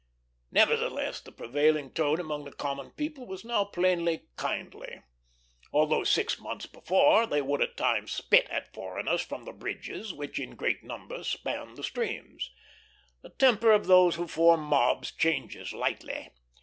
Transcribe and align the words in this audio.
Nevertheless, 0.49 1.21
the 1.21 1.31
prevailing 1.31 1.91
tone 1.91 2.19
among 2.19 2.43
the 2.45 2.51
common 2.51 2.89
people 2.89 3.27
was 3.27 3.45
now 3.45 3.63
plainly 3.65 4.25
kindly, 4.35 5.03
although 5.71 6.03
six 6.03 6.39
months 6.39 6.65
before 6.65 7.27
they 7.27 7.39
would 7.39 7.61
at 7.61 7.77
times 7.77 8.11
spit 8.11 8.49
at 8.49 8.73
foreigners 8.73 9.21
from 9.21 9.45
the 9.45 9.51
bridges 9.53 10.11
which 10.11 10.39
in 10.39 10.55
great 10.55 10.83
numbers 10.83 11.27
span 11.27 11.75
the 11.75 11.83
streams. 11.83 12.49
The 13.21 13.29
temper 13.29 13.71
of 13.71 13.85
those 13.85 14.15
who 14.15 14.27
form 14.27 14.61
mobs 14.61 15.11
changes 15.11 15.71
lightly. 15.71 16.29